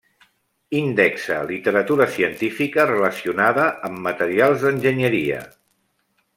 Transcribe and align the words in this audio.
Indexa 0.79 1.37
literatura 1.51 2.07
científica 2.15 2.87
relacionada 2.95 3.69
amb 3.91 4.03
materials 4.09 4.67
d'enginyeria. 4.67 5.47